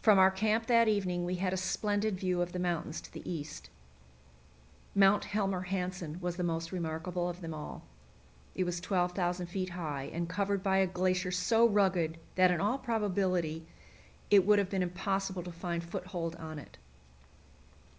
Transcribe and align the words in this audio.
From 0.00 0.18
our 0.18 0.30
camp 0.30 0.64
that 0.64 0.88
evening 0.88 1.26
we 1.26 1.34
had 1.34 1.52
a 1.52 1.58
splendid 1.58 2.18
view 2.18 2.40
of 2.40 2.52
the 2.52 2.58
mountains 2.58 3.02
to 3.02 3.12
the 3.12 3.30
east. 3.30 3.68
Mount 4.94 5.24
Helmer 5.26 5.60
Hansen 5.68 6.18
was 6.22 6.36
the 6.36 6.42
most 6.42 6.72
remarkable 6.72 7.28
of 7.28 7.42
them 7.42 7.52
all; 7.52 7.84
it 8.54 8.64
was 8.64 8.80
12,000 8.80 9.46
feet 9.46 9.68
high, 9.68 10.04
and 10.04 10.26
covered 10.26 10.62
by 10.62 10.78
a 10.78 10.86
glacier 10.86 11.30
so 11.30 11.68
rugged 11.68 12.16
that 12.36 12.50
in 12.50 12.62
all 12.62 12.78
probability 12.78 13.66
it 14.30 14.46
would 14.46 14.58
have 14.58 14.70
been 14.70 14.82
impossible 14.82 15.42
to 15.42 15.52
find 15.52 15.84
foothold 15.84 16.34
on 16.36 16.58
it. 16.58 16.78